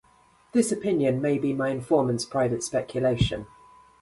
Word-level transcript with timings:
This 0.53 0.71
opinion 0.71 1.21
may 1.21 1.37
be 1.37 1.53
my 1.53 1.69
informant's 1.69 2.25
private 2.25 2.63
speculation. 2.63 3.45